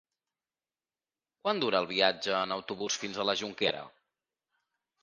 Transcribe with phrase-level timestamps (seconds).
[1.43, 3.89] Quant dura el viatge en autobús fins a la Jonquera?